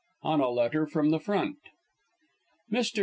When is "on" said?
0.23-0.39